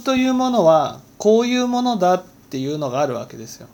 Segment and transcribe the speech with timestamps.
[0.00, 3.68] というものはこういうものだっていうのがあるわけですよ。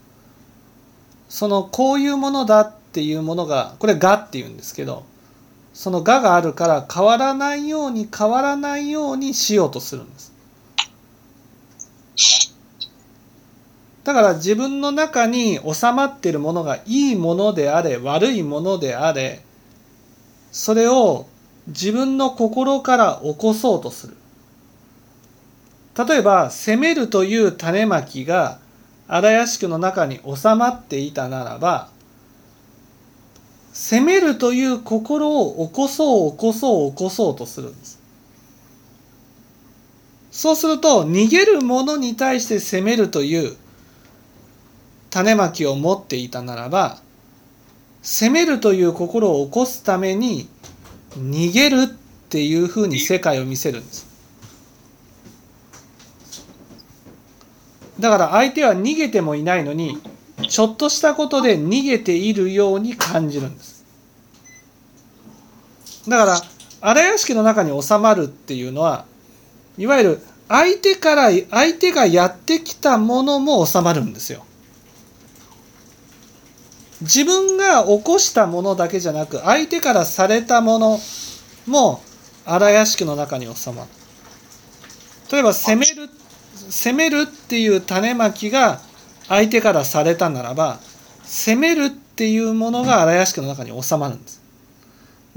[1.29, 5.04] そのこういうものだっていうものがこれ「が」っていうんですけど
[5.75, 10.32] その「が」があるから変わらないように変わらないようにしようとするんです。
[14.05, 19.45] だから自分の中に収まっているものがいいものであれ悪いものであれ
[20.50, 21.27] それを
[21.66, 24.16] 自分の心から起こそうとする。
[25.98, 28.61] 例えば責めるという種まきが
[29.08, 31.89] 荒屋敷の中に収まっていたならば
[33.73, 37.98] 責めるという心を起こそう起こそう起こそうとするんです。
[40.30, 43.56] そうすると逃げる者に対して責めるという
[45.11, 46.98] 種まきを持っていたならば
[48.03, 50.48] 責めるという心を起こすために
[51.17, 51.87] 逃げるっ
[52.28, 54.08] ていうふうに世界を見せるんです。
[57.98, 59.98] だから相手は逃げてもいないのに
[60.48, 63.84] ちょっとしたことで逃げているように感じるんです。
[66.06, 66.41] だから
[66.81, 69.05] 荒屋敷の中に収まるっていうのは
[69.77, 74.45] いわゆる相手から相手がやってきたものも収まるんですよ。
[77.01, 80.98] 自分が起こしたものだけじゃなく相手からされたもの
[81.67, 82.03] も
[82.45, 83.89] 荒屋敷の中に収まる。
[85.30, 86.08] 例えば攻める
[86.69, 88.80] 攻めるっていう種まきが
[89.28, 90.78] 相手からされたならば
[91.24, 94.42] 攻めるっていうものが荒屋敷の中に収まるんです。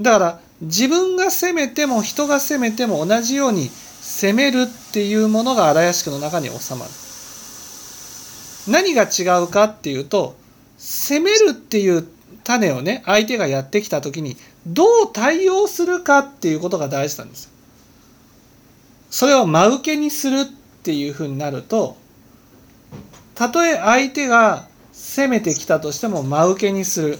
[0.00, 6.90] だから自分が攻めても人が攻めても同じように攻めるっていうものが荒屋敷の中に収まる。
[8.68, 10.36] 何が違うかっていうと
[10.78, 12.06] 攻めるっていう
[12.44, 17.50] 種をね相手がやってきた時にどう対応するかっていうことが大事なんです
[19.10, 20.46] それを真受けにする
[20.82, 21.96] っていうふうになると
[23.34, 27.18] たとえ相手が攻めてきたとしても真受けにする。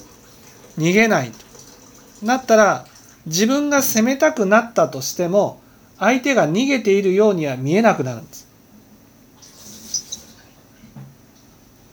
[0.78, 2.24] 逃げないと。
[2.24, 2.86] なったら
[3.26, 5.60] 自分が攻めたくなったとしても
[5.98, 8.48] 相手が逃げているようには見えなくなるんです。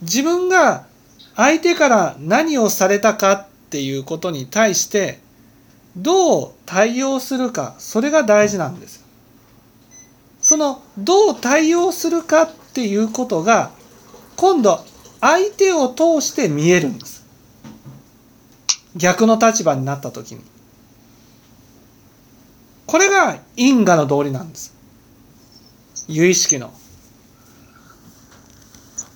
[0.02, 0.86] 自分が
[1.36, 5.18] 相手から何をされたかっていうことに対して
[5.96, 9.04] どう対応するかそれが大事なんです。
[10.50, 13.70] そのどう対応するかっていうことが
[14.34, 14.84] 今度
[15.20, 17.24] 相手を通して見えるんです。
[18.96, 20.40] 逆の立場になった時に。
[22.84, 24.74] これが因果の道理なんです。
[26.08, 26.72] 由意識の。